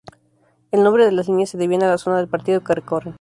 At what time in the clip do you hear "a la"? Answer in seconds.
1.77-1.99